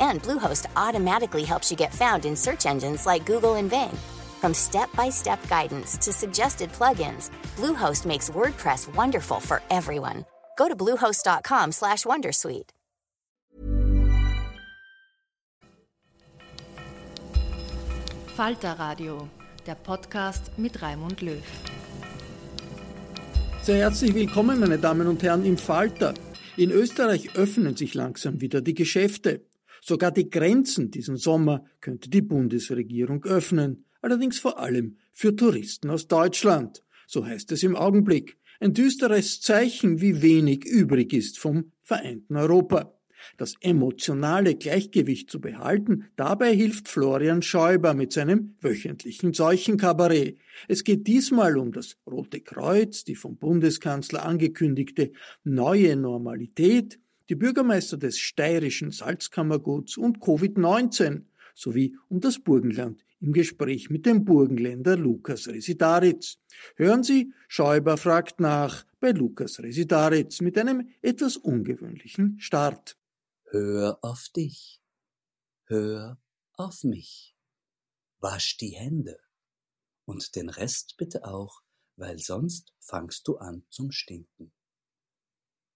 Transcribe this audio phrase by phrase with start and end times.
[0.00, 3.96] And Bluehost automatically helps you get found in search engines like Google and Bing.
[4.40, 10.24] From step-by-step guidance to suggested plugins, Bluehost makes WordPress wonderful for everyone.
[10.56, 12.70] Go to bluehost.com/wondersuite.
[18.36, 19.28] Falter Radio,
[19.66, 21.42] der Podcast mit Raimund Löw.
[23.62, 26.14] Sehr herzlich willkommen, meine Damen und Herren, im Falter.
[26.56, 29.44] In Österreich öffnen sich langsam wieder die Geschäfte.
[29.82, 36.08] Sogar die Grenzen diesen Sommer könnte die Bundesregierung öffnen, allerdings vor allem für Touristen aus
[36.08, 36.82] Deutschland.
[37.06, 38.38] So heißt es im Augenblick.
[38.60, 42.94] Ein düsteres Zeichen, wie wenig übrig ist vom vereinten Europa.
[43.36, 50.38] Das emotionale Gleichgewicht zu behalten, dabei hilft Florian Schäuber mit seinem wöchentlichen Seuchenkabarett.
[50.68, 55.12] Es geht diesmal um das Rote Kreuz, die vom Bundeskanzler angekündigte
[55.44, 56.98] neue Normalität,
[57.30, 64.24] die Bürgermeister des steirischen Salzkammerguts und Covid-19 sowie um das Burgenland im Gespräch mit dem
[64.24, 66.38] Burgenländer Lukas Residaritz.
[66.74, 72.98] Hören Sie, Schäuber fragt nach bei Lukas Residaritz mit einem etwas ungewöhnlichen Start.
[73.44, 74.82] Hör auf dich.
[75.66, 76.18] Hör
[76.54, 77.36] auf mich.
[78.18, 79.20] Wasch die Hände.
[80.04, 81.62] Und den Rest bitte auch,
[81.94, 84.52] weil sonst fangst du an zum Stinken.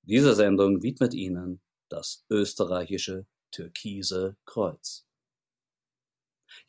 [0.06, 5.06] Diese Sendung widmet Ihnen das österreichische Türkise Kreuz.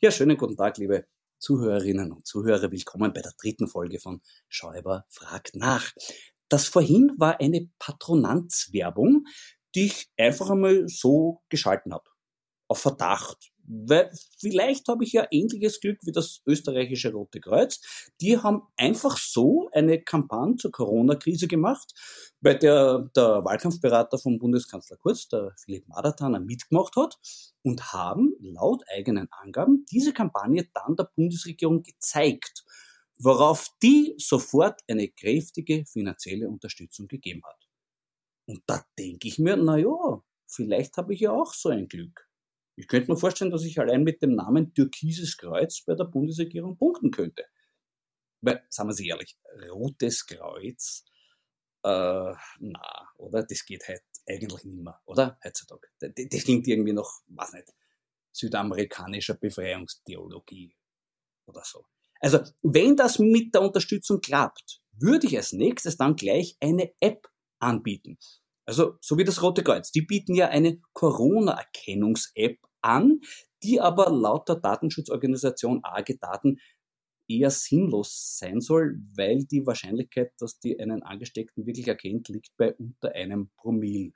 [0.00, 1.06] Ja, schönen guten Tag, liebe
[1.38, 2.72] Zuhörerinnen und Zuhörer.
[2.72, 5.92] Willkommen bei der dritten Folge von Schäuber fragt nach.
[6.48, 9.26] Das vorhin war eine Patronanzwerbung,
[9.74, 12.08] die ich einfach einmal so geschalten habe.
[12.68, 13.52] Auf Verdacht.
[13.68, 17.80] Weil vielleicht habe ich ja ähnliches Glück wie das österreichische Rote Kreuz.
[18.20, 21.92] Die haben einfach so eine Kampagne zur Corona-Krise gemacht,
[22.40, 27.18] bei der der Wahlkampfberater vom Bundeskanzler Kurz, der Philipp Madatana, mitgemacht hat
[27.62, 32.64] und haben laut eigenen Angaben diese Kampagne dann der Bundesregierung gezeigt,
[33.18, 37.68] worauf die sofort eine kräftige finanzielle Unterstützung gegeben hat.
[38.46, 42.28] Und da denke ich mir, na ja, vielleicht habe ich ja auch so ein Glück.
[42.76, 46.76] Ich könnte mir vorstellen, dass ich allein mit dem Namen Türkises Kreuz bei der Bundesregierung
[46.76, 47.44] punkten könnte.
[48.42, 49.38] Weil, sagen wir sie ehrlich,
[49.70, 51.04] Rotes Kreuz,
[51.82, 53.42] äh, na, oder?
[53.44, 55.38] Das geht halt eigentlich nicht mehr, oder?
[55.42, 55.88] Heutzutage.
[55.98, 57.72] Das, das klingt irgendwie noch, weiß nicht,
[58.32, 60.76] südamerikanischer Befreiungstheologie
[61.46, 61.86] oder so.
[62.20, 67.28] Also, wenn das mit der Unterstützung klappt, würde ich als nächstes dann gleich eine App
[67.58, 68.18] anbieten.
[68.66, 69.92] Also so wie das Rote Kreuz.
[69.92, 73.20] Die bieten ja eine Corona-Erkennungs-App an,
[73.62, 76.58] die aber laut der Datenschutzorganisation AG Daten
[77.28, 82.74] eher sinnlos sein soll, weil die Wahrscheinlichkeit, dass die einen Angesteckten wirklich erkennt, liegt bei
[82.74, 84.12] unter einem Promille.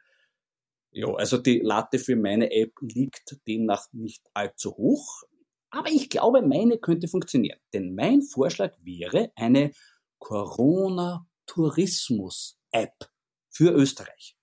[0.92, 5.22] Ja, also die Latte für meine App liegt demnach nicht allzu hoch,
[5.70, 7.60] aber ich glaube, meine könnte funktionieren.
[7.72, 9.70] Denn mein Vorschlag wäre eine
[10.18, 13.08] Corona-Tourismus-App
[13.50, 14.34] für Österreich.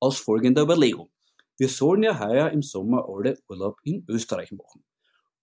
[0.00, 1.10] Aus folgender Überlegung.
[1.56, 4.84] Wir sollen ja heuer im Sommer alle Urlaub in Österreich machen.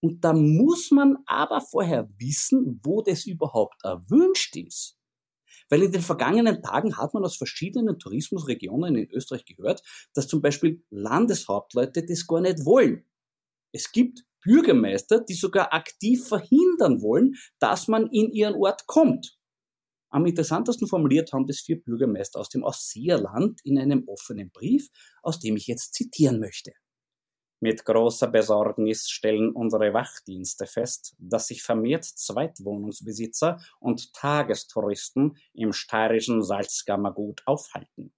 [0.02, 4.98] Und da muss man aber vorher wissen, wo das überhaupt erwünscht ist.
[5.70, 9.82] Weil in den vergangenen Tagen hat man aus verschiedenen Tourismusregionen in Österreich gehört,
[10.14, 13.06] dass zum Beispiel Landeshauptleute das gar nicht wollen.
[13.72, 19.38] Es gibt Bürgermeister, die sogar aktiv verhindern wollen, dass man in ihren Ort kommt.
[20.12, 24.90] Am interessantesten formuliert haben das vier Bürgermeister aus dem Ausseerland in einem offenen Brief,
[25.24, 26.74] aus dem ich jetzt zitieren möchte.
[27.62, 36.44] Mit großer Besorgnis stellen unsere Wachdienste fest, dass sich vermehrt Zweitwohnungsbesitzer und Tagestouristen im steirischen
[36.44, 38.14] Salzkammergut aufhalten.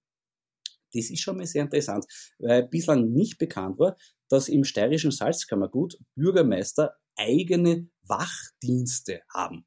[0.94, 2.06] Das ist schon mal sehr interessant,
[2.38, 3.96] weil bislang nicht bekannt war,
[4.28, 9.66] dass im steirischen Salzkammergut Bürgermeister eigene Wachdienste haben.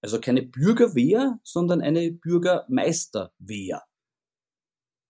[0.00, 3.82] Also keine Bürgerwehr, sondern eine Bürgermeisterwehr.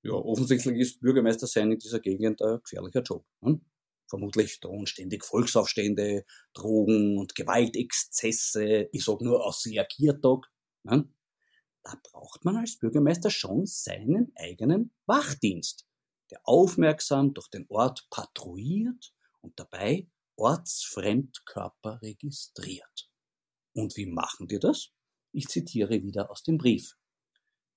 [0.03, 3.27] Ja, offensichtlich ist Bürgermeister sein in dieser Gegend ein gefährlicher Job.
[3.41, 3.61] Ne?
[4.09, 6.25] Vermutlich drohen ständig Volksaufstände,
[6.55, 10.47] Drogen und Gewaltexzesse, ich sag nur aus Kiertag.
[10.85, 11.13] Ne?
[11.83, 15.87] Da braucht man als Bürgermeister schon seinen eigenen Wachdienst,
[16.31, 23.08] der aufmerksam durch den Ort patrouilliert und dabei Ortsfremdkörper registriert.
[23.79, 24.91] Und wie machen die das?
[25.33, 26.97] Ich zitiere wieder aus dem Brief.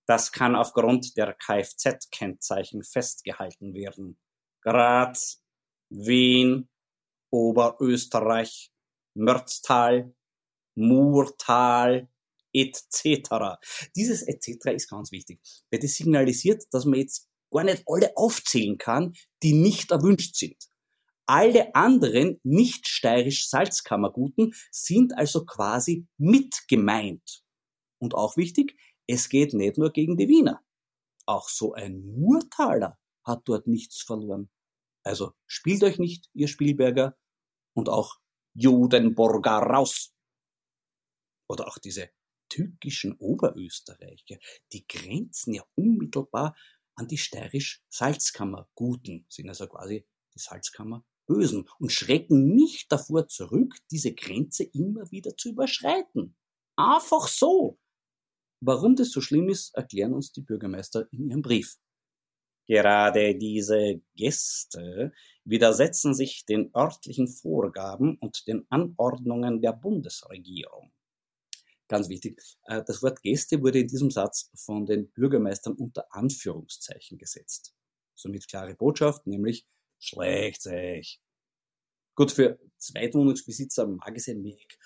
[0.07, 4.17] Das kann aufgrund der Kfz-Kennzeichen festgehalten werden.
[4.61, 5.43] Graz,
[5.89, 6.69] Wien,
[7.29, 8.71] Oberösterreich,
[9.13, 10.15] Mörztal,
[10.73, 12.09] Murtal,
[12.51, 13.59] etc.
[13.95, 14.71] Dieses etc.
[14.73, 15.39] ist ganz wichtig,
[15.69, 19.13] weil das signalisiert, dass man jetzt gar nicht alle aufzählen kann,
[19.43, 20.70] die nicht erwünscht sind.
[21.31, 27.45] Alle anderen nicht steirisch Salzkammerguten sind also quasi mit gemeint.
[28.01, 30.61] Und auch wichtig, es geht nicht nur gegen die Wiener.
[31.25, 34.49] Auch so ein Murtaler hat dort nichts verloren.
[35.03, 37.17] Also spielt euch nicht, ihr Spielberger,
[37.77, 38.19] und auch
[38.53, 40.13] Judenburger raus.
[41.47, 42.09] Oder auch diese
[42.49, 44.37] tückischen Oberösterreicher,
[44.73, 46.57] die grenzen ja unmittelbar
[46.95, 50.05] an die steirisch-Salzkammer-Guten, sind also quasi
[50.35, 50.39] die
[51.31, 56.35] Salzkammer-Bösen und schrecken nicht davor zurück, diese Grenze immer wieder zu überschreiten.
[56.75, 57.79] Einfach so.
[58.61, 61.77] Warum das so schlimm ist, erklären uns die Bürgermeister in ihrem Brief.
[62.67, 65.11] Gerade diese Gäste
[65.43, 70.93] widersetzen sich den örtlichen Vorgaben und den Anordnungen der Bundesregierung.
[71.87, 77.17] Ganz wichtig, äh, das Wort Gäste wurde in diesem Satz von den Bürgermeistern unter Anführungszeichen
[77.17, 77.73] gesetzt.
[78.15, 79.65] Somit klare Botschaft, nämlich
[80.01, 81.21] schlecht sich.
[82.15, 84.77] Gut, für Zweitwohnungsbesitzer mag es ein wenig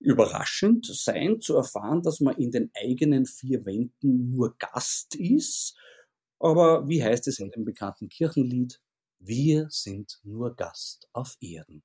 [0.00, 5.76] überraschend sein zu erfahren, dass man in den eigenen vier Wänden nur Gast ist.
[6.38, 8.80] Aber wie heißt es in dem bekannten Kirchenlied?
[9.18, 11.84] Wir sind nur Gast auf Erden.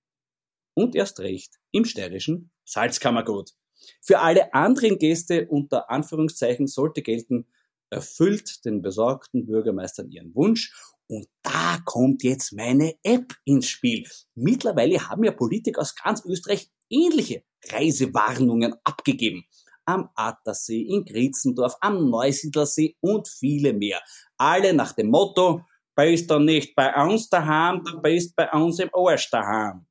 [0.74, 3.54] Und erst recht im steirischen Salzkammergut.
[4.02, 7.48] Für alle anderen Gäste unter Anführungszeichen sollte gelten,
[7.90, 10.74] erfüllt den besorgten Bürgermeistern ihren Wunsch
[11.08, 14.06] und da kommt jetzt meine App ins Spiel.
[14.36, 19.46] Mittlerweile haben ja Politiker aus ganz Österreich ähnliche Reisewarnungen abgegeben.
[19.86, 24.02] Am Attersee, in Griezendorf, am Neusiedlersee und viele mehr.
[24.38, 25.62] Alle nach dem Motto,
[25.96, 29.88] bist du nicht bei uns daheim, du bist bei uns im Arsch daheim.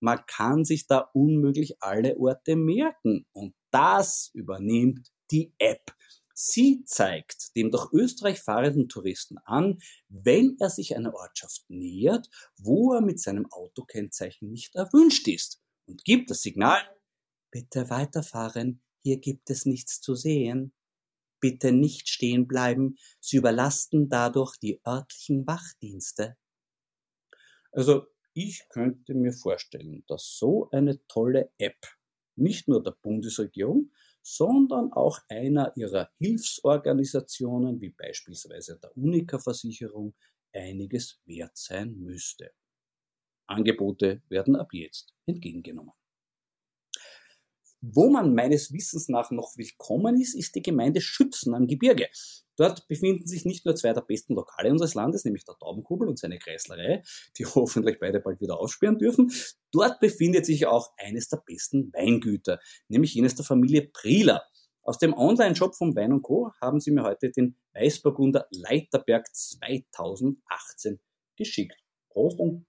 [0.00, 5.92] Man kann sich da unmöglich alle Orte merken und das übernimmt die App.
[6.40, 12.92] Sie zeigt dem durch Österreich fahrenden Touristen an, wenn er sich einer Ortschaft nähert, wo
[12.92, 16.80] er mit seinem Autokennzeichen nicht erwünscht ist und gibt das Signal,
[17.50, 20.72] bitte weiterfahren, hier gibt es nichts zu sehen.
[21.40, 26.36] Bitte nicht stehen bleiben, sie überlasten dadurch die örtlichen Wachdienste.
[27.72, 31.84] Also ich könnte mir vorstellen, dass so eine tolle App
[32.36, 33.90] nicht nur der Bundesregierung,
[34.22, 40.14] sondern auch einer ihrer Hilfsorganisationen, wie beispielsweise der Unica-Versicherung,
[40.52, 42.52] einiges wert sein müsste.
[43.46, 45.92] Angebote werden ab jetzt entgegengenommen.
[47.80, 52.08] Wo man meines Wissens nach noch willkommen ist, ist die Gemeinde Schützen am Gebirge.
[52.56, 56.18] Dort befinden sich nicht nur zwei der besten Lokale unseres Landes, nämlich der Taubenkubel und
[56.18, 57.04] seine Kreislerei,
[57.36, 59.30] die hoffentlich beide bald wieder aufsperren dürfen.
[59.70, 62.58] Dort befindet sich auch eines der besten Weingüter,
[62.88, 64.42] nämlich jenes der Familie Prieler.
[64.82, 66.50] Aus dem Online-Shop von Wein Co.
[66.60, 70.98] haben sie mir heute den Weißburgunder Leiterberg 2018
[71.36, 71.76] geschickt.
[72.08, 72.66] Prost und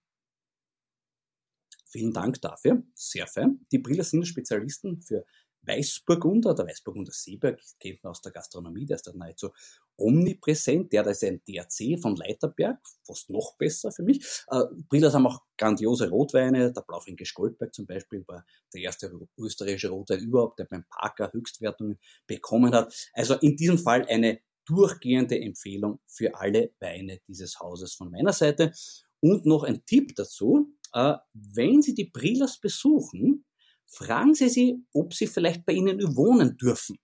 [1.91, 2.83] Vielen Dank dafür.
[2.94, 3.66] Sehr fein.
[3.71, 5.25] Die Briller sind Spezialisten für
[5.63, 6.54] Weißburgunder.
[6.54, 9.49] Der Weißburgunder Seeberg kennt man aus der Gastronomie, der ist da nahezu
[9.97, 10.94] omnipräsent.
[10.94, 14.23] Der da ist ein DRC von Leiterberg, fast noch besser für mich.
[14.49, 16.71] Äh, Brillers haben auch grandiose Rotweine.
[16.71, 21.99] Der Blaufränkisch Goldberg zum Beispiel war der erste österreichische Rotwein überhaupt, der beim Parker Höchstwertungen
[22.28, 22.94] bekommen hat.
[23.13, 28.73] Also in diesem Fall eine durchgehende Empfehlung für alle Weine dieses Hauses von meiner Seite.
[29.21, 33.45] Und noch ein Tipp dazu wenn Sie die Brillas besuchen,
[33.85, 36.97] fragen Sie sie, ob Sie vielleicht bei Ihnen wohnen dürfen.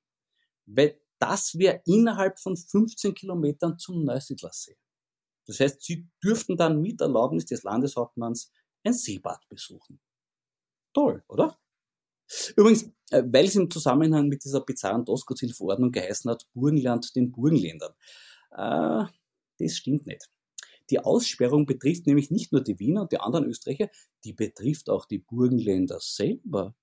[0.65, 4.77] Weil das wäre innerhalb von 15 Kilometern zum Neusiedlersee.
[5.45, 8.51] Das heißt, Sie dürften dann mit Erlaubnis des Landeshauptmanns
[8.83, 9.99] ein Seebad besuchen.
[10.93, 11.57] Toll, oder?
[12.55, 17.93] Übrigens, äh, weil es im Zusammenhang mit dieser bizarren Doskozil-Verordnung geheißen hat, Burgenland den Burgenländern.
[18.51, 19.05] Äh,
[19.59, 20.27] das stimmt nicht.
[20.89, 23.89] Die Aussperrung betrifft nämlich nicht nur die Wiener und die anderen Österreicher,
[24.23, 26.75] die betrifft auch die Burgenländer selber.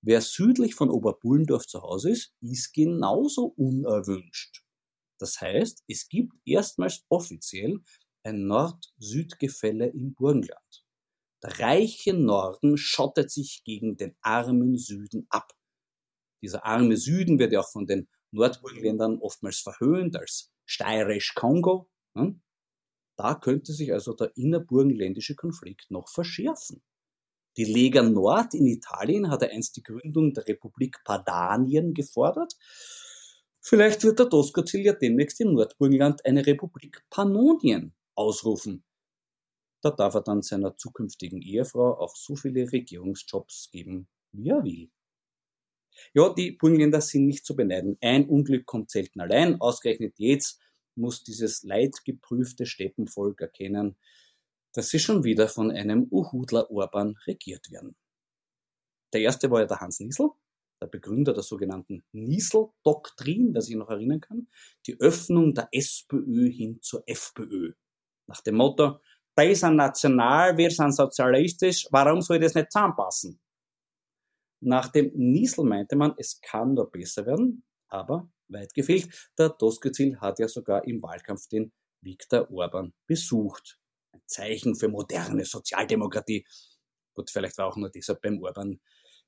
[0.00, 4.64] Wer südlich von Oberbullendorf zu Hause ist, ist genauso unerwünscht.
[5.18, 7.80] Das heißt, es gibt erstmals offiziell
[8.24, 10.84] ein Nord-Süd-Gefälle im Burgenland.
[11.42, 15.52] Der reiche Norden schottet sich gegen den armen Süden ab.
[16.40, 21.88] Dieser arme Süden wird ja auch von den Nordburgenländern oftmals verhöhnt als steirisch Kongo.
[22.16, 22.42] Hm?
[23.22, 26.82] Da könnte sich also der innerburgenländische Konflikt noch verschärfen.
[27.56, 32.54] Die Lega Nord in Italien hatte einst die Gründung der Republik Padanien gefordert.
[33.60, 38.82] Vielleicht wird der Doskozil ja demnächst im Nordburgenland eine Republik Pannonien ausrufen.
[39.82, 44.90] Da darf er dann seiner zukünftigen Ehefrau auch so viele Regierungsjobs geben, wie er will.
[46.12, 47.98] Ja, die Burgenländer sind nicht zu beneiden.
[48.00, 49.60] Ein Unglück kommt selten allein.
[49.60, 50.58] Ausgerechnet jetzt
[50.94, 53.96] muss dieses leidgeprüfte Steppenvolk erkennen,
[54.72, 57.96] dass sie schon wieder von einem Uhudler Orban regiert werden.
[59.12, 60.30] Der erste war ja der Hans Niesel,
[60.80, 64.48] der Begründer der sogenannten Niesel-Doktrin, wer sich noch erinnern kann,
[64.86, 67.74] die Öffnung der SPÖ hin zur FPÖ.
[68.26, 69.00] Nach dem Motto,
[69.38, 73.40] die sind national, wir sind sozialistisch, warum soll das nicht zusammenpassen?
[74.60, 79.30] Nach dem Niesel meinte man, es kann nur besser werden, aber weit gefehlt.
[79.38, 83.78] Der Doskozil hat ja sogar im Wahlkampf den Viktor Orban besucht.
[84.12, 86.44] Ein Zeichen für moderne Sozialdemokratie.
[87.14, 88.80] Gut, vielleicht war auch nur deshalb beim Orban,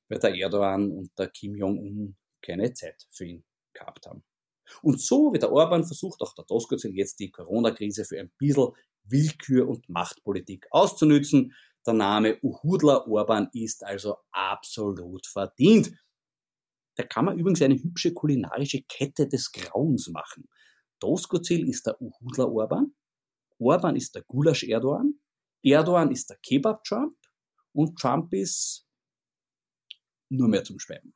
[0.09, 4.25] weil der Erdogan und der Kim Jong-un keine Zeit für ihn gehabt haben.
[4.83, 8.69] Und so wie der Orban versucht auch der Doskozil jetzt die Corona-Krise für ein bisschen
[9.05, 11.55] Willkür und Machtpolitik auszunützen.
[11.87, 15.93] Der Name Uhudler Orban ist also absolut verdient.
[16.97, 20.49] Da kann man übrigens eine hübsche kulinarische Kette des Grauens machen.
[21.01, 22.95] Doskozil ist der Uhudler Orban,
[23.59, 25.21] Orban ist der Gulasch Erdogan,
[25.63, 27.17] Erdogan ist der Kebab Trump
[27.73, 28.87] und Trump ist
[30.29, 31.15] nur mehr zum Schweiben.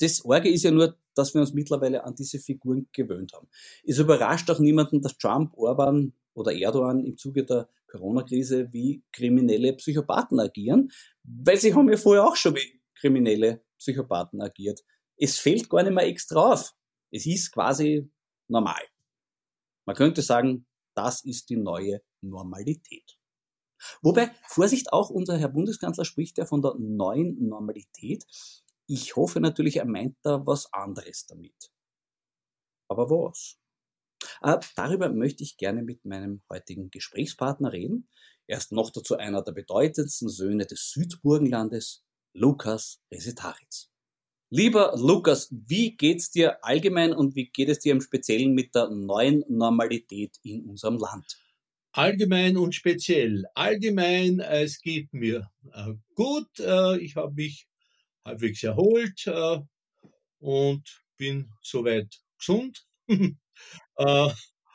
[0.00, 3.48] Das Orge ist ja nur, dass wir uns mittlerweile an diese Figuren gewöhnt haben.
[3.84, 9.72] Es überrascht auch niemanden, dass Trump, Orban oder Erdogan im Zuge der Corona-Krise wie kriminelle
[9.74, 10.92] Psychopathen agieren,
[11.24, 12.54] weil sie haben ja vorher auch schon
[13.00, 14.80] kriminelle Psychopathen agiert.
[15.16, 16.74] Es fällt gar nicht mehr extra auf.
[17.10, 18.10] Es ist quasi
[18.48, 18.82] normal.
[19.86, 23.18] Man könnte sagen, das ist die neue Normalität.
[24.02, 28.24] Wobei, Vorsicht, auch unser Herr Bundeskanzler spricht ja von der neuen Normalität.
[28.86, 31.70] Ich hoffe natürlich, er meint da was anderes damit.
[32.88, 33.58] Aber was?
[34.42, 38.08] Äh, darüber möchte ich gerne mit meinem heutigen Gesprächspartner reden.
[38.46, 43.90] Er ist noch dazu einer der bedeutendsten Söhne des Südburgenlandes, Lukas Resetaritz.
[44.50, 48.88] Lieber Lukas, wie geht's dir allgemein und wie geht es dir im Speziellen mit der
[48.88, 51.38] neuen Normalität in unserem Land?
[51.92, 53.44] Allgemein und speziell.
[53.54, 56.48] Allgemein, es geht mir äh, gut.
[56.60, 57.66] Äh, ich habe mich
[58.24, 59.58] halbwegs erholt äh,
[60.38, 62.08] und bin soweit
[62.38, 62.84] gesund.
[63.96, 64.28] Äh,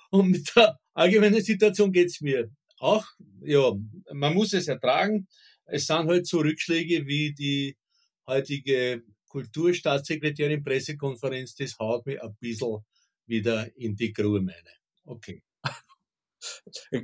[0.09, 3.05] und mit der allgemeinen Situation geht's mir auch.
[3.41, 3.71] Ja,
[4.11, 5.29] man muss es ertragen.
[5.65, 7.77] Es sind halt so Rückschläge wie die
[8.27, 12.77] heutige Kulturstaatssekretärin Pressekonferenz, das haut mich ein bisschen
[13.25, 14.71] wieder in die Grube meine.
[15.05, 15.41] Okay.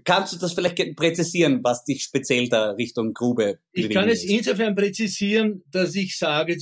[0.03, 4.75] Kannst du das vielleicht präzisieren, was dich speziell da Richtung Grube Ich kann es insofern
[4.75, 6.57] präzisieren, dass ich sage,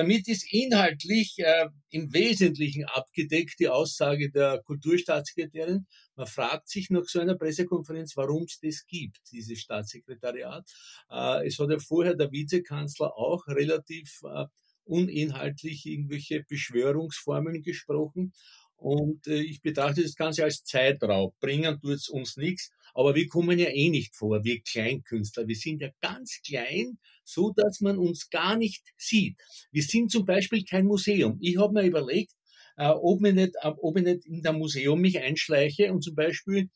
[0.00, 5.86] damit ist inhaltlich äh, im Wesentlichen abgedeckt die Aussage der Kulturstaatssekretärin.
[6.16, 10.66] Man fragt sich nach so einer Pressekonferenz, warum es das gibt, dieses Staatssekretariat.
[11.10, 14.46] Äh, es hat ja vorher der Vizekanzler auch relativ äh,
[14.84, 18.32] uninhaltlich irgendwelche Beschwörungsformeln gesprochen.
[18.76, 21.38] Und äh, ich betrachte das Ganze als Zeitraub.
[21.40, 22.70] Bringen tut es uns nichts.
[23.00, 25.48] Aber wir kommen ja eh nicht vor, wir Kleinkünstler.
[25.48, 29.38] Wir sind ja ganz klein, so dass man uns gar nicht sieht.
[29.72, 31.38] Wir sind zum Beispiel kein Museum.
[31.40, 32.34] Ich habe mir überlegt,
[32.76, 36.14] äh, ob, ich nicht, äh, ob ich nicht in der Museum mich einschleiche und zum
[36.14, 36.68] Beispiel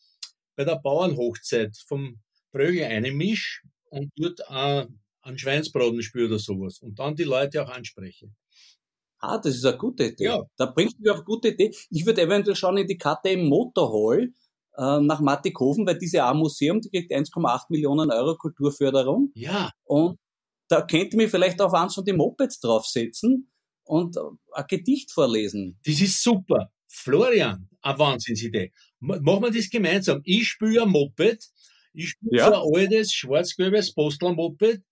[0.57, 4.87] bei der Bauernhochzeit vom Brögel einmisch und dort äh,
[5.21, 8.31] einen Schweinsbraten spüre oder sowas und dann die Leute auch anspreche.
[9.19, 10.25] Ah, das ist eine gute Idee.
[10.25, 10.43] Ja.
[10.57, 11.71] Da bringst du mich auf eine gute Idee.
[11.91, 14.33] Ich würde eventuell schauen in die Karte im Motorhall
[14.77, 19.31] äh, nach Mattikofen, weil diese ein Museum, die kriegt 1,8 Millionen Euro Kulturförderung.
[19.35, 19.71] Ja.
[19.85, 20.19] Und
[20.69, 23.51] da könnte mich vielleicht auf eins von den Mopeds draufsetzen
[23.85, 24.17] und
[24.53, 25.79] ein Gedicht vorlesen.
[25.85, 26.71] Das ist super.
[26.89, 28.73] Florian, eine Wahnsinnsidee.
[29.01, 30.21] Machen wir das gemeinsam.
[30.25, 31.45] Ich spüre ein Moped,
[31.93, 32.47] ich spüre ja.
[32.47, 34.83] so ein altes, schwarz-gelbes Postelmoped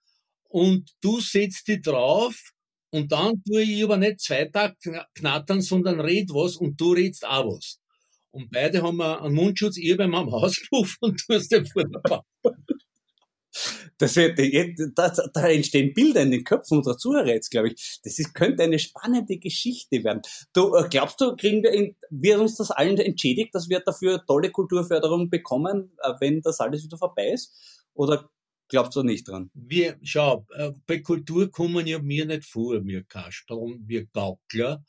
[0.48, 2.52] und du setzt die drauf
[2.90, 4.76] und dann tue ich aber nicht zwei Tage
[5.14, 7.80] knattern, sondern red was und du redst auch was.
[8.32, 12.24] Und beide haben einen Mundschutz, ihr beim Hauspuff und du hast den vor der Bauch.
[13.98, 14.38] Das wird,
[14.96, 18.00] da, da entstehen Bilder in den Köpfen unserer Zuhörer jetzt, glaube ich.
[18.02, 20.22] Das ist, könnte eine spannende Geschichte werden.
[20.54, 24.50] Du, äh, glaubst du, kriegen wir, wird uns das allen entschädigt, dass wir dafür tolle
[24.50, 27.54] Kulturförderung bekommen, äh, wenn das alles wieder vorbei ist?
[27.94, 28.30] Oder
[28.68, 29.50] glaubst du nicht dran?
[29.52, 34.82] Wir, schau, äh, bei Kultur kommen ja mir nicht vor, wir Kasperln, wir Gaukler.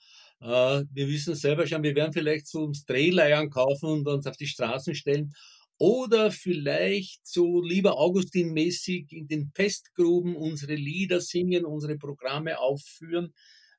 [0.43, 4.35] Äh, wir wissen selber schon, wir werden vielleicht so uns Drehleiern kaufen und uns auf
[4.35, 5.33] die Straßen stellen.
[5.77, 13.33] Oder vielleicht so lieber Augustin-mäßig in den Pestgruben unsere Lieder singen, unsere Programme aufführen.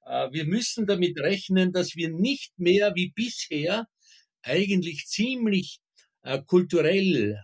[0.07, 3.87] Äh, wir müssen damit rechnen, dass wir nicht mehr wie bisher
[4.43, 5.81] eigentlich ziemlich
[6.23, 7.39] äh, kulturell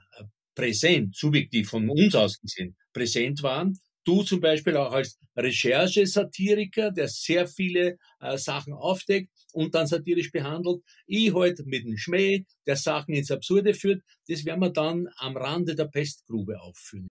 [0.54, 3.78] präsent, subjektiv von uns aus gesehen, präsent waren.
[4.04, 10.32] Du zum Beispiel auch als Recherche-Satiriker, der sehr viele äh, Sachen aufdeckt und dann satirisch
[10.32, 10.82] behandelt.
[11.06, 14.02] Ich heute halt mit dem Schmäh, der Sachen ins Absurde führt.
[14.28, 17.08] Das werden wir dann am Rande der Pestgrube aufführen.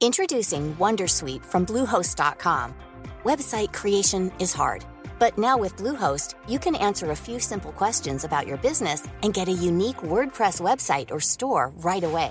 [0.00, 2.72] Introducing Wondersuite from Bluehost.com.
[3.24, 4.84] Website creation is hard.
[5.18, 9.34] But now with Bluehost, you can answer a few simple questions about your business and
[9.34, 12.30] get a unique WordPress website or store right away.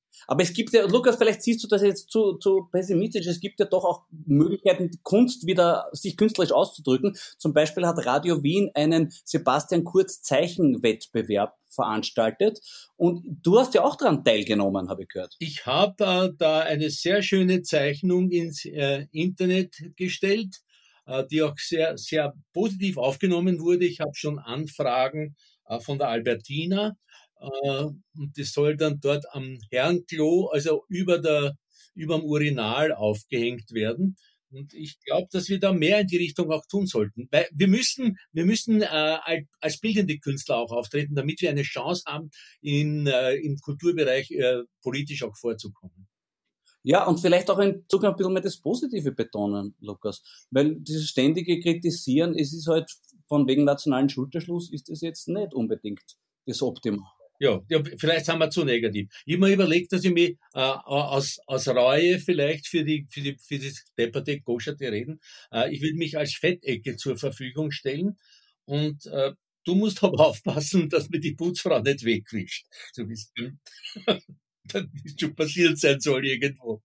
[0.31, 3.59] Aber es gibt ja, Lukas, vielleicht siehst du das jetzt zu, zu pessimistisch, es gibt
[3.59, 7.17] ja doch auch Möglichkeiten, Kunst wieder sich künstlerisch auszudrücken.
[7.37, 12.61] Zum Beispiel hat Radio Wien einen Sebastian Kurz Zeichenwettbewerb veranstaltet
[12.95, 15.35] und du hast ja auch daran teilgenommen, habe ich gehört.
[15.39, 20.61] Ich habe äh, da eine sehr schöne Zeichnung ins äh, Internet gestellt,
[21.07, 23.83] äh, die auch sehr, sehr positiv aufgenommen wurde.
[23.83, 25.35] Ich habe schon Anfragen
[25.67, 26.95] äh, von der Albertina
[27.41, 31.57] und das soll dann dort am Herrenklo, also über der,
[31.95, 34.15] über dem Urinal aufgehängt werden.
[34.51, 37.27] Und ich glaube, dass wir da mehr in die Richtung auch tun sollten.
[37.31, 42.03] Weil wir müssen, wir müssen äh, als bildende Künstler auch auftreten, damit wir eine Chance
[42.05, 42.29] haben,
[42.61, 46.07] in, äh, im Kulturbereich äh, politisch auch vorzukommen.
[46.83, 50.21] Ja, und vielleicht auch in Zukunft ein bisschen mehr das Positive betonen, Lukas.
[50.49, 52.91] Weil dieses ständige Kritisieren, es ist halt
[53.27, 57.05] von wegen nationalen Schulterschluss, ist es jetzt nicht unbedingt das Optimum.
[57.41, 59.09] Ja, ja, vielleicht sind wir zu negativ.
[59.25, 63.21] Ich habe mir überlegt, dass ich mich äh, aus, aus Reue vielleicht für die für
[63.21, 65.19] die für das depperte Goscherte reden,
[65.51, 68.19] äh, ich würde mich als Fettecke zur Verfügung stellen
[68.65, 69.31] und äh,
[69.65, 73.31] du musst aber aufpassen, dass mir die Putzfrau nicht wegwischt, so wie es
[75.19, 76.83] schon passiert sein soll irgendwo.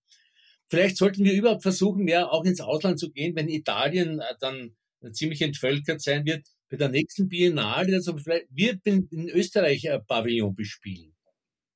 [0.69, 4.75] Vielleicht sollten wir überhaupt versuchen, mehr auch ins Ausland zu gehen, wenn Italien äh, dann
[5.13, 10.55] ziemlich entvölkert sein wird, bei der nächsten Biennale, also vielleicht wird in, Österreich ein Pavillon
[10.55, 11.15] bespielen.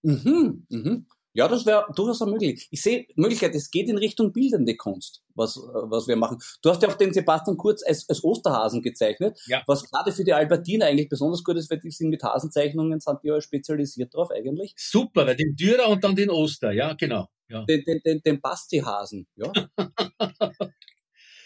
[0.03, 1.07] Mhm, mhm.
[1.33, 2.67] Ja, das wäre durchaus möglich.
[2.73, 6.39] Ich sehe Möglichkeit, es geht in Richtung bildende Kunst, was, was wir machen.
[6.61, 9.63] Du hast ja auch den Sebastian Kurz als, als Osterhasen gezeichnet, ja.
[9.67, 13.21] was gerade für die Albertiner eigentlich besonders gut ist, weil die sind mit Hasenzeichnungen, sind
[13.23, 14.75] die ja spezialisiert drauf eigentlich.
[14.77, 17.29] Super, weil den Dürer und dann den Oster, ja, genau.
[17.49, 17.65] Ja.
[17.65, 19.53] Den, den, den, den Basti-Hasen, ja.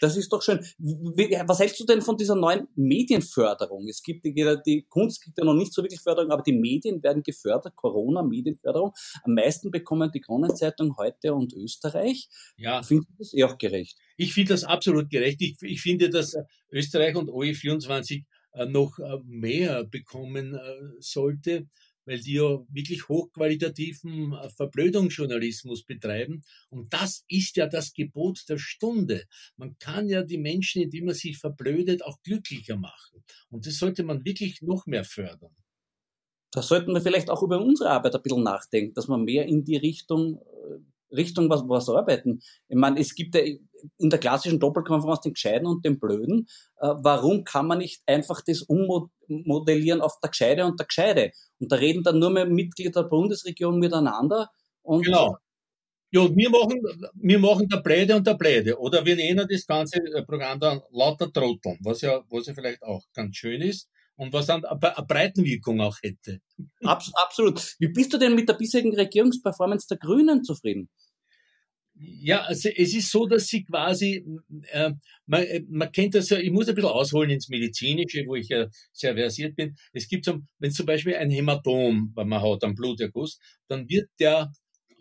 [0.05, 0.59] Das ist doch schön.
[0.77, 3.87] Was hältst du denn von dieser neuen Medienförderung?
[3.87, 7.01] Es gibt die, die Kunst gibt ja noch nicht so wirklich Förderung, aber die Medien
[7.01, 8.91] werden gefördert, Corona-Medienförderung.
[9.23, 12.29] Am meisten bekommen die Kronenzeitung heute und Österreich.
[12.55, 12.83] Ja.
[12.83, 13.97] Findest du das eh auch gerecht?
[14.15, 15.41] Ich finde das absolut gerecht.
[15.41, 16.37] Ich, ich finde, dass
[16.71, 20.59] Österreich und OE24 äh, noch äh, mehr bekommen äh,
[20.99, 21.67] sollte
[22.05, 26.43] weil die ja wirklich hochqualitativen äh, Verblödungsjournalismus betreiben.
[26.69, 29.25] Und das ist ja das Gebot der Stunde.
[29.57, 33.23] Man kann ja die Menschen, indem man sie verblödet, auch glücklicher machen.
[33.49, 35.55] Und das sollte man wirklich noch mehr fördern.
[36.51, 39.65] Da sollten wir vielleicht auch über unsere Arbeit ein bisschen nachdenken, dass wir mehr in
[39.65, 40.79] die Richtung äh,
[41.15, 42.41] Richtung was, was arbeiten.
[42.67, 46.47] Ich meine, es gibt ja in der klassischen Doppelkonferenz den Gescheiden und den Blöden.
[46.77, 48.61] Äh, warum kann man nicht einfach das
[49.27, 51.31] ummodellieren auf der Gescheide und der Gescheide?
[51.59, 54.49] Und da reden dann nur mehr Mitglieder der Bundesregierung miteinander.
[54.81, 55.37] Und genau.
[56.11, 56.81] Ja, und wir machen,
[57.15, 58.79] wir machen der Bläde und der Bläde.
[58.79, 63.03] Oder wir nennen das ganze Programm dann lauter Trotteln, was ja, was ja vielleicht auch
[63.13, 66.39] ganz schön ist und was dann eine Breitenwirkung auch hätte.
[66.83, 67.75] Absolut.
[67.79, 70.89] Wie bist du denn mit der bisherigen Regierungsperformance der Grünen zufrieden?
[71.97, 74.25] Ja, also es ist so, dass sie quasi,
[74.71, 74.91] äh,
[75.25, 78.49] man, äh, man kennt das ja, ich muss ein bisschen ausholen ins Medizinische, wo ich
[78.49, 79.75] ja sehr versiert bin.
[79.93, 84.09] Es gibt so, wenn zum Beispiel ein Hämatom, wenn man hat, einen Bluterguss, dann wird
[84.19, 84.51] der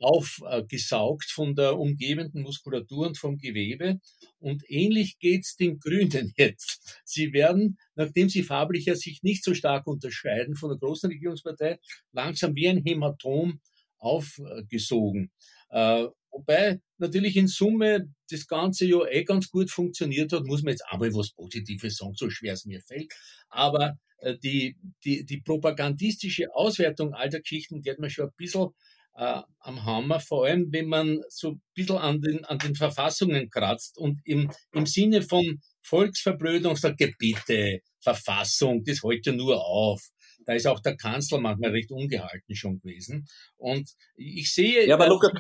[0.01, 4.01] aufgesaugt von der umgebenden Muskulatur und vom Gewebe.
[4.39, 7.01] Und ähnlich geht's den Grünen jetzt.
[7.05, 11.79] Sie werden, nachdem sie farblicher sich nicht so stark unterscheiden von der großen Regierungspartei,
[12.13, 13.61] langsam wie ein Hämatom
[13.99, 15.31] aufgesogen.
[15.75, 20.71] Äh, wobei natürlich in Summe das Ganze ja eh ganz gut funktioniert hat, muss man
[20.73, 23.13] jetzt einmal was Positives sagen, so schwer es mir fällt.
[23.49, 28.35] Aber äh, die, die, die propagandistische Auswertung all der Geschichten, die hat man schon ein
[28.37, 28.69] bisschen
[29.17, 33.51] äh, am Hammer, vor allem wenn man so ein bisschen an den, an den Verfassungen
[33.51, 40.09] kratzt und im, im Sinne von Volksverblödung sagt, bitte, Verfassung, das hält ja nur auf.
[40.45, 43.27] Da ist auch der Kanzler manchmal recht ungehalten schon gewesen.
[43.57, 44.87] Und ich sehe.
[44.87, 45.33] Ja, aber Lukas,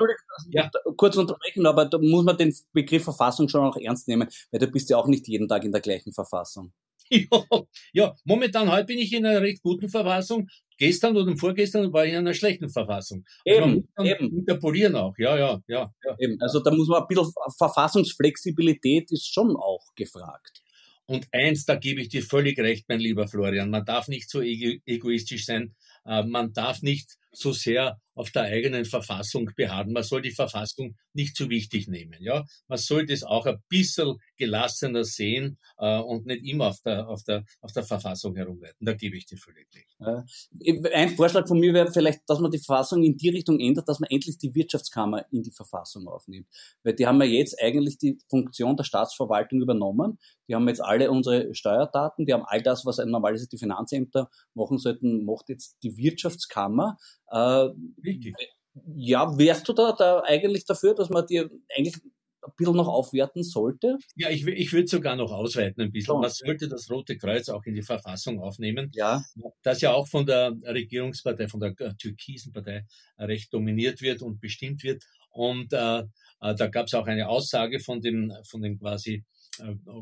[0.50, 0.70] ja.
[0.96, 4.66] kurz unterbrechen, aber da muss man den Begriff Verfassung schon auch ernst nehmen, weil du
[4.68, 6.72] bist ja auch nicht jeden Tag in der gleichen Verfassung.
[7.10, 7.44] Ja,
[7.92, 10.48] ja, momentan heute bin ich in einer recht guten Verfassung.
[10.78, 13.24] Gestern oder vorgestern war ich in einer schlechten Verfassung.
[13.44, 14.38] Eben, also eben.
[14.38, 16.16] Interpolieren auch, ja, ja, ja, ja.
[16.18, 16.40] Eben.
[16.40, 20.62] Also da muss man ein bisschen Verfassungsflexibilität ist schon auch gefragt.
[21.06, 24.40] Und eins, da gebe ich dir völlig recht, mein lieber Florian, man darf nicht so
[24.40, 25.74] egoistisch sein,
[26.06, 29.92] äh, man darf nicht so sehr auf der eigenen Verfassung beharren.
[29.92, 32.16] Man soll die Verfassung nicht zu wichtig nehmen.
[32.20, 37.08] Ja, man sollte es auch ein bisschen gelassener sehen äh, und nicht immer auf der
[37.08, 38.84] auf der auf der Verfassung herumreiten.
[38.84, 39.96] Da gebe ich dir völlig recht.
[40.92, 44.00] Ein Vorschlag von mir wäre vielleicht, dass man die Verfassung in die Richtung ändert, dass
[44.00, 46.46] man endlich die Wirtschaftskammer in die Verfassung aufnimmt,
[46.82, 50.18] weil die haben ja jetzt eigentlich die Funktion der Staatsverwaltung übernommen.
[50.48, 54.78] Die haben jetzt alle unsere Steuerdaten, die haben all das, was normalerweise die Finanzämter machen
[54.78, 56.98] sollten, macht jetzt die Wirtschaftskammer.
[57.30, 57.68] Äh,
[58.04, 58.34] Richtig.
[58.96, 61.96] Ja, wärst du da, da eigentlich dafür, dass man dir eigentlich
[62.42, 63.98] ein bisschen noch aufwerten sollte?
[64.16, 66.20] Ja, ich, ich würde sogar noch ausweiten ein bisschen.
[66.20, 68.90] Man sollte das Rote Kreuz auch in die Verfassung aufnehmen.
[68.94, 69.22] Ja.
[69.62, 72.84] Das ja auch von der Regierungspartei, von der äh, türkisen Partei
[73.18, 75.04] recht dominiert wird und bestimmt wird.
[75.30, 76.00] Und äh,
[76.40, 79.24] äh da gab es auch eine Aussage von dem, von dem quasi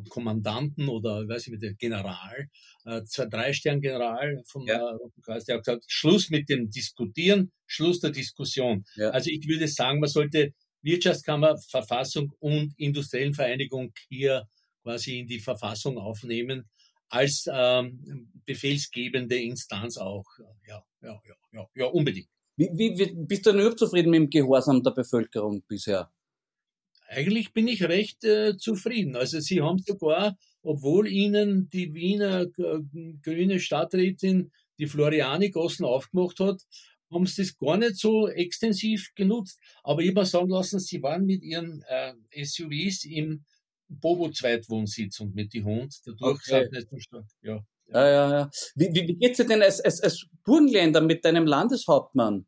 [0.09, 2.49] Kommandanten oder weiß ich nicht, General,
[2.85, 4.77] äh, zwei, drei Stern General vom ja.
[4.77, 8.85] Äh, Roten Kreuz, der hat gesagt, Schluss mit dem Diskutieren, Schluss der Diskussion.
[8.97, 9.11] Ja.
[9.11, 14.49] Also ich würde sagen, man sollte Wirtschaftskammer, Verfassung und industriellen Vereinigung hier
[14.83, 16.69] quasi in die Verfassung aufnehmen
[17.09, 20.27] als ähm, befehlsgebende Instanz auch.
[20.67, 22.29] Ja, ja, ja, ja, ja unbedingt.
[22.57, 26.11] Wie, wie, wie bist du denn überhaupt zufrieden mit dem Gehorsam der Bevölkerung bisher?
[27.15, 29.17] Eigentlich bin ich recht äh, zufrieden.
[29.17, 32.81] Also sie haben sogar, obwohl ihnen die Wiener äh,
[33.23, 36.63] grüne Stadträtin die Floriani Gossen aufgemacht hat,
[37.11, 39.61] haben sie das gar nicht so extensiv genutzt.
[39.83, 43.45] Aber ich habe sagen lassen, sie waren mit ihren äh, SUVs im
[43.89, 45.95] Bobo-Zweitwohnsitz und mit die Hund.
[46.07, 46.63] Dadurch okay.
[46.63, 47.27] sind nicht so stark.
[47.43, 48.31] Ja, ja, ja.
[48.31, 48.51] ja.
[48.75, 52.47] Wie, wie, wie geht's dir denn als, als, als Burgenländer mit deinem Landeshauptmann?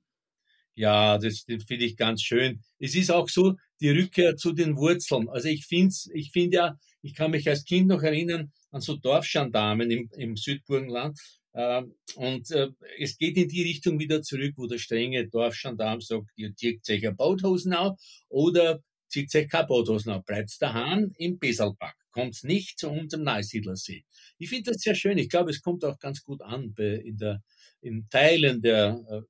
[0.74, 2.60] Ja, das, das finde ich ganz schön.
[2.78, 5.28] Es ist auch so die Rückkehr zu den Wurzeln.
[5.28, 8.96] Also ich finde ich finde ja, ich kann mich als Kind noch erinnern an so
[8.96, 11.18] Dorfgendarmen im, im Südburgenland.
[11.52, 11.82] Äh,
[12.16, 16.54] und äh, es geht in die Richtung wieder zurück, wo der strenge Dorfgendarm sagt, ihr
[16.56, 21.94] zieht euch ein Bauthosen auf oder zieht euch keine Bauthosen auf, bleibt daheim im Besalpack,
[22.10, 24.04] kommt nicht zu unserem Neusiedlersee.
[24.38, 25.18] Ich finde das sehr schön.
[25.18, 27.42] Ich glaube, es kommt auch ganz gut an in der,
[27.80, 29.20] in Teilen der äh,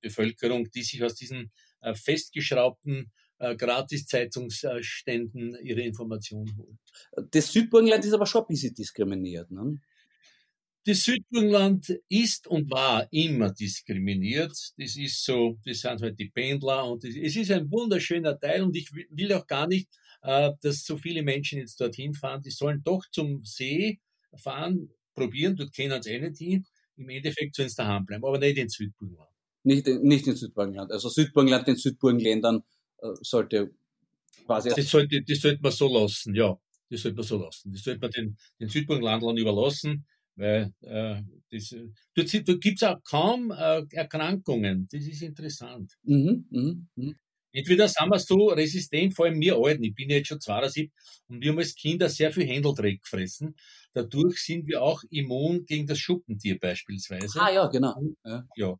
[0.00, 1.50] Bevölkerung, die sich aus diesen
[1.82, 3.12] äh, festgeschraubten
[3.44, 6.78] äh, Gratis-Zeitungsständen ihre Informationen holen.
[7.30, 9.50] Das Südburgenland ist aber schon ein bisschen diskriminiert.
[9.50, 9.80] Ne?
[10.86, 14.72] Das Südburgenland ist und war immer diskriminiert.
[14.76, 18.62] Das ist so, das sind halt die Pendler und das, es ist ein wunderschöner Teil
[18.62, 19.88] und ich will auch gar nicht,
[20.22, 22.42] äh, dass so viele Menschen jetzt dorthin fahren.
[22.42, 24.00] Die sollen doch zum See
[24.36, 26.66] fahren, probieren, dort kennen sie eh nicht hin.
[26.96, 29.30] Im Endeffekt sollen sie daheim bleiben, aber nicht in Südburgenland.
[29.64, 30.92] Nicht, nicht in Südburgenland.
[30.92, 32.62] Also Südburgenland den Südburgenländern
[33.20, 33.70] sollte
[34.46, 34.70] quasi.
[34.70, 36.56] Das sollte, das sollte man so lassen, ja.
[36.90, 37.72] Das sollte man so lassen.
[37.72, 41.74] Das sollte man den, den Südburgenlandlern überlassen, weil äh, das,
[42.14, 44.88] dort, dort gibt es auch kaum äh, Erkrankungen.
[44.90, 45.92] Das ist interessant.
[46.02, 47.12] Mhm, mh, mh.
[47.52, 49.84] Entweder sind wir so resistent, vor allem wir Alten.
[49.84, 50.90] Ich bin jetzt schon 72
[51.28, 53.54] und wir haben als Kinder sehr viel Händeldreck gefressen.
[53.92, 57.40] Dadurch sind wir auch immun gegen das Schuppentier beispielsweise.
[57.40, 57.94] Ah ja, genau.
[58.24, 58.44] Ja.
[58.56, 58.74] ja.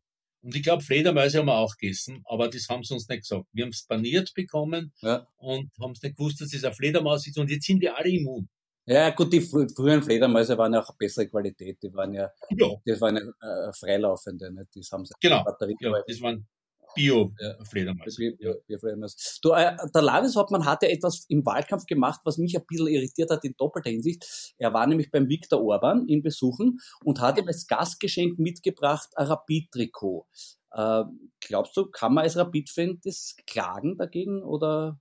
[0.45, 3.47] Und ich glaube, Fledermäuse haben wir auch gegessen, aber das haben sie uns nicht gesagt.
[3.51, 5.27] Wir haben es paniert bekommen ja.
[5.37, 8.09] und haben es nicht gewusst, dass es eine Fledermaus ist und jetzt sind wir alle
[8.09, 8.47] immun.
[8.85, 11.81] Ja, gut, die fr früheren Fledermäuse waren ja auch bessere Qualität.
[11.81, 12.67] Die waren ja, ja.
[12.85, 14.67] das waren ja äh, freilaufende, ne?
[14.75, 15.43] Die haben genau,
[15.79, 16.47] ja, das waren
[16.95, 18.17] Bio-Fledermaus.
[18.17, 19.07] Ja, Bio, Bio,
[19.41, 23.29] du, äh, der Landeshauptmann hat ja etwas im Wahlkampf gemacht, was mich ein bisschen irritiert
[23.29, 24.55] hat in doppelter Hinsicht.
[24.57, 29.27] Er war nämlich beim Viktor Orban in Besuchen und hat ihm als Gastgeschenk mitgebracht ein
[29.27, 30.25] Rapid-Trikot.
[30.71, 31.03] Äh,
[31.39, 34.99] glaubst du, kann man als Rapid-Fan das klagen dagegen oder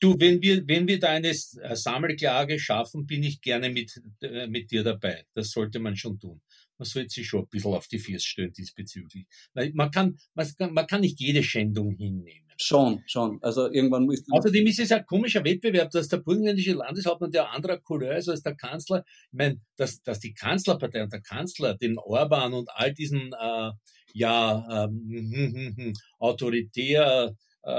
[0.00, 4.70] Du, wenn wir, wenn wir da eine Sammelklage schaffen, bin ich gerne mit, äh, mit
[4.70, 5.26] dir dabei.
[5.34, 6.40] Das sollte man schon tun.
[6.78, 9.26] Man sollte sich schon ein bisschen auf die Füße stellen diesbezüglich.
[9.54, 12.44] Man kann, man kann, man kann nicht jede Schändung hinnehmen.
[12.56, 13.38] Schon, schon.
[13.42, 14.22] Also irgendwann muss.
[14.30, 18.42] Außerdem ist es ein komischer Wettbewerb, dass der burgenländische Landeshauptmann der anderer Couleur ist als
[18.42, 19.04] der Kanzler.
[19.06, 23.70] Ich meine, dass, dass die Kanzlerpartei und der Kanzler den Orban und all diesen äh,
[24.12, 27.70] ja ähm, autoritär äh,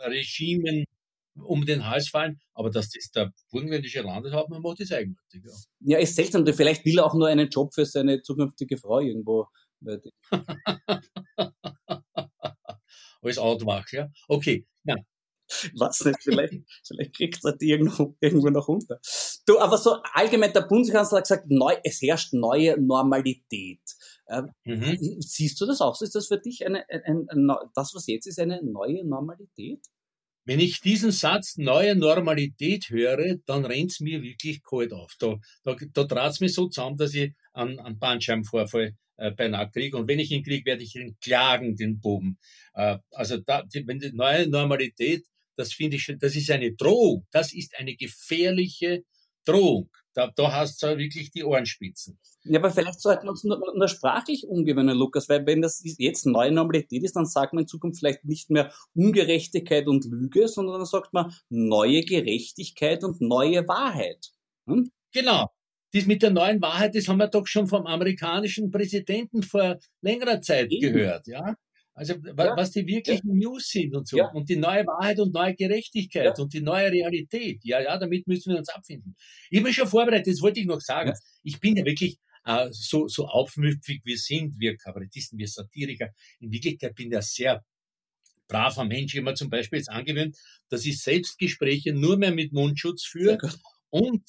[0.00, 0.84] Regimen
[1.42, 5.42] um den Hals fallen, aber dass das der burgenländische Landeshauptmann macht, ist eigenartig.
[5.44, 5.52] Ja.
[5.80, 6.46] ja, ist seltsam.
[6.46, 9.46] Vielleicht will er auch nur einen Job für seine zukünftige Frau irgendwo.
[13.22, 14.10] Als Outwachler.
[14.28, 14.96] Okay, ja.
[15.74, 16.54] Was nicht, vielleicht,
[16.86, 19.00] vielleicht kriegt er die irgendwo, irgendwo noch unter.
[19.46, 23.80] Du, aber so allgemein, der Bundeskanzler hat gesagt, neu, es herrscht neue Normalität.
[24.28, 25.16] Ähm, mhm.
[25.20, 26.00] Siehst du das auch?
[26.02, 29.80] Ist das für dich eine, ein, ein, das, was jetzt ist, eine neue Normalität?
[30.48, 35.14] Wenn ich diesen Satz neue Normalität höre, dann rennt's mir wirklich kalt auf.
[35.18, 39.98] Da, da, da draht's mir so zusammen, dass ich an, an Bandscheibenvorfall äh, beinahe kriege.
[39.98, 42.38] Und wenn ich ihn kriege, werde ich ihn klagen, den Buben.
[42.72, 47.26] Äh, also da, die, wenn die neue Normalität, das finde ich, das ist eine Drohung.
[47.30, 49.04] Das ist eine gefährliche
[49.44, 49.90] Drohung.
[50.18, 52.18] Da, da hast du wirklich die Ohrenspitzen.
[52.42, 56.26] Ja, aber vielleicht sollten wir uns nur, nur sprachlich umgewöhnen, Lukas, weil wenn das jetzt
[56.26, 60.78] neue Normalität ist, dann sagt man in Zukunft vielleicht nicht mehr Ungerechtigkeit und Lüge, sondern
[60.78, 64.32] dann sagt man neue Gerechtigkeit und neue Wahrheit.
[64.66, 64.90] Hm?
[65.12, 65.52] Genau.
[65.92, 70.40] Das mit der neuen Wahrheit, das haben wir doch schon vom amerikanischen Präsidenten vor längerer
[70.40, 70.80] Zeit Eben.
[70.80, 71.54] gehört, ja.
[71.98, 72.56] Also ja.
[72.56, 73.48] was die wirklichen ja.
[73.48, 74.18] News sind und so.
[74.18, 74.30] Ja.
[74.30, 77.58] Und die neue Wahrheit und neue Gerechtigkeit und die neue Realität.
[77.64, 79.16] Ja, ja, damit müssen wir uns abfinden.
[79.50, 81.12] Ich bin schon vorbereitet, das wollte ich noch sagen.
[81.42, 86.10] Ich bin ja wirklich äh, so, so aufmüpfig wir sind, wir Kabarettisten, wir Satiriker.
[86.38, 87.64] In Wirklichkeit bin ich ja sehr
[88.46, 89.16] braver Mensch.
[89.16, 90.36] Immer zum Beispiel jetzt angewöhnt,
[90.68, 93.38] dass ich Selbstgespräche nur mehr mit Mundschutz führe
[93.90, 94.22] und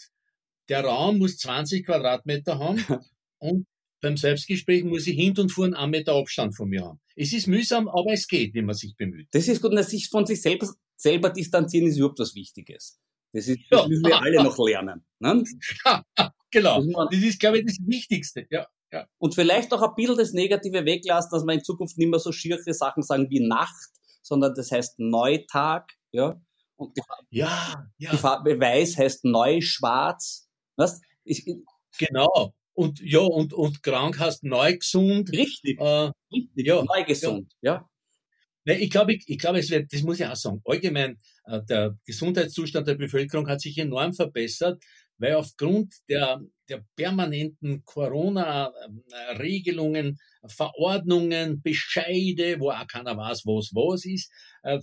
[0.70, 2.84] der Raum muss 20 Quadratmeter haben
[3.38, 3.68] und
[4.02, 7.00] beim Selbstgespräch muss ich hin und vor einen Meter Abstand von mir haben.
[7.16, 9.28] Es ist mühsam, aber es geht, wenn man sich bemüht.
[9.32, 13.00] Das ist gut, dass sich von sich selber, selber distanzieren ist überhaupt was Wichtiges.
[13.34, 13.88] Das, ist, das ja.
[13.88, 15.06] müssen wir alle noch lernen.
[15.20, 15.44] Ne?
[15.86, 16.04] Ja,
[16.50, 16.84] genau.
[17.12, 18.48] Das ist, glaube ich, das Wichtigste.
[18.50, 19.08] Ja, ja.
[19.18, 22.32] Und vielleicht auch ein bisschen das Negative weglassen, dass wir in Zukunft nicht mehr so
[22.32, 25.92] schiere Sachen sagen wie Nacht, sondern das heißt Neutag.
[26.12, 26.42] Ja,
[26.80, 28.12] und die Farbe, ja, ja.
[28.12, 30.48] die Farbe Weiß heißt Neuschwarz.
[30.78, 31.02] Was?
[31.26, 31.46] Ich,
[31.98, 32.54] genau.
[32.80, 35.34] Und ja, und, und krank hast neu gesund.
[35.34, 35.78] Richtig.
[35.82, 36.66] Äh, Richtig.
[36.66, 37.86] Ja, neu gesund, ja.
[38.64, 38.76] ja.
[38.76, 41.98] Ich glaube, ich, ich glaube, es wird, das muss ich auch sagen, allgemein, äh, der
[42.06, 44.82] Gesundheitszustand der Bevölkerung hat sich enorm verbessert,
[45.18, 46.40] weil aufgrund der,
[46.70, 54.32] der permanenten Corona-Regelungen, Verordnungen, Bescheide, wo auch keiner weiß, was was ist,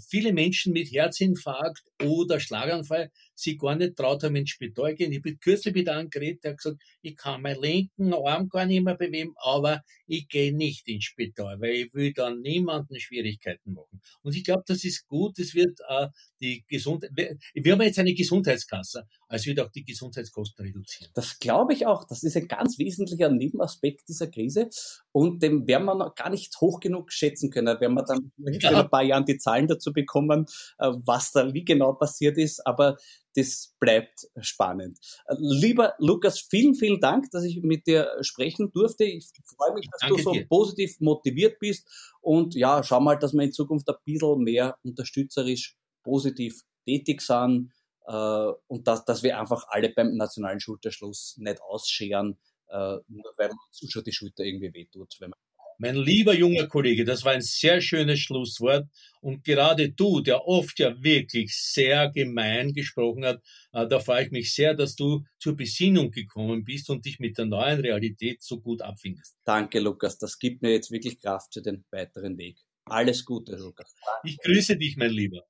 [0.08, 5.12] viele Menschen mit Herzinfarkt oder Schlaganfall sich gar nicht traut haben ins Spital gehen.
[5.12, 8.64] Ich bin kürzlich mit einem geredet, der hat gesagt, ich kann meinen linken Arm gar
[8.64, 13.74] nicht mehr bewegen, aber ich gehe nicht ins Spital, weil ich will dann niemanden Schwierigkeiten
[13.74, 14.00] machen.
[14.22, 16.08] Und ich glaube, das ist gut, das wird äh,
[16.40, 17.10] die Gesundheit,
[17.54, 21.10] wir haben jetzt eine Gesundheitskasse, also wird auch die Gesundheitskosten reduzieren.
[21.14, 24.68] Das glaube ich auch, das ist ein ganz wesentlicher Nebenaspekt dieser Krise
[25.12, 28.70] und den werden wir noch gar nicht hoch genug schätzen können, werden wir dann ja.
[28.70, 30.46] in ein paar Jahren die Zahlen dazu bekommen,
[30.78, 32.96] äh, was da wie genau passiert ist, aber
[33.34, 34.98] das bleibt spannend.
[35.38, 39.04] Lieber Lukas, vielen, vielen Dank, dass ich mit dir sprechen durfte.
[39.04, 40.46] Ich freue mich, dass Danke du so dir.
[40.48, 41.86] positiv motiviert bist
[42.20, 47.72] und ja, schau mal, dass wir in Zukunft ein bisschen mehr unterstützerisch positiv tätig sind
[48.06, 53.50] äh, und dass, dass wir einfach alle beim nationalen Schulterschluss nicht ausscheren, äh, nur weil
[53.50, 55.38] uns schon die Schulter irgendwie wehtut, wenn man
[55.78, 58.88] mein lieber junger Kollege, das war ein sehr schönes Schlusswort.
[59.20, 64.30] Und gerade du, der oft ja wirklich sehr gemein gesprochen hat, äh, da freue ich
[64.30, 68.60] mich sehr, dass du zur Besinnung gekommen bist und dich mit der neuen Realität so
[68.60, 69.36] gut abfindest.
[69.44, 70.18] Danke, Lukas.
[70.18, 72.58] Das gibt mir jetzt wirklich Kraft für den weiteren Weg.
[72.84, 73.94] Alles Gute, Lukas.
[74.22, 75.44] Ich grüße dich, mein Lieber.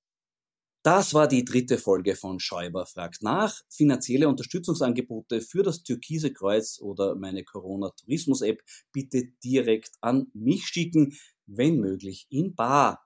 [0.87, 3.61] Das war die dritte Folge von Schäuber fragt nach.
[3.69, 11.81] Finanzielle Unterstützungsangebote für das Türkise Kreuz oder meine Corona-Tourismus-App bitte direkt an mich schicken, wenn
[11.81, 13.05] möglich in Bar.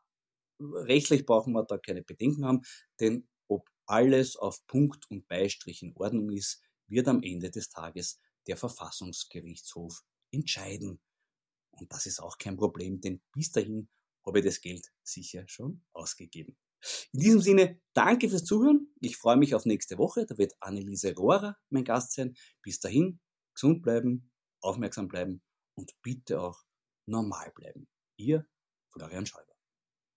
[0.61, 2.61] Rechtlich brauchen wir da keine Bedenken haben,
[3.01, 8.21] denn ob alles auf Punkt und Beistrich in Ordnung ist, wird am Ende des Tages
[8.47, 11.01] der Verfassungsgerichtshof entscheiden.
[11.71, 13.88] Und das ist auch kein Problem, denn bis dahin
[14.27, 16.59] habe ich das Geld sicher schon ausgegeben.
[17.12, 18.88] In diesem Sinne, danke fürs Zuhören.
[19.01, 20.27] Ich freue mich auf nächste Woche.
[20.27, 22.35] Da wird Anneliese Rohrer mein Gast sein.
[22.62, 23.21] Bis dahin,
[23.55, 25.43] gesund bleiben, aufmerksam bleiben
[25.75, 26.62] und bitte auch
[27.07, 27.88] normal bleiben.
[28.16, 28.47] Ihr
[28.90, 29.47] Florian Schäuber.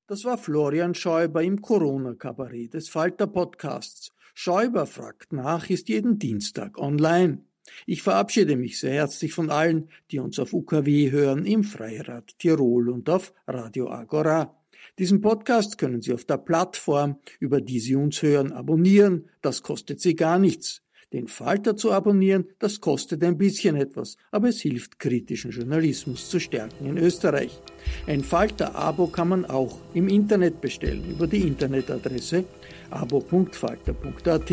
[0.07, 4.11] Das war Florian Schäuber im Corona-Kabarett des Falter Podcasts.
[4.33, 7.45] Schäuber fragt nach ist jeden Dienstag online.
[7.85, 12.89] Ich verabschiede mich sehr herzlich von allen, die uns auf UKW hören, im Freirad Tirol
[12.89, 14.62] und auf Radio Agora.
[14.99, 19.27] Diesen Podcast können Sie auf der Plattform, über die Sie uns hören, abonnieren.
[19.41, 20.83] Das kostet Sie gar nichts.
[21.11, 26.39] Den Falter zu abonnieren, das kostet ein bisschen etwas, aber es hilft, kritischen Journalismus zu
[26.39, 27.59] stärken in Österreich.
[28.05, 32.45] Ein Falter-Abo kann man auch im Internet bestellen über die Internetadresse
[32.91, 34.51] abo.falter.at.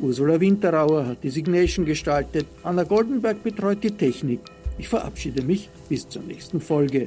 [0.00, 4.40] Ursula Winterauer hat die Signation gestaltet, Anna Goldenberg betreut die Technik.
[4.78, 7.06] Ich verabschiede mich bis zur nächsten Folge.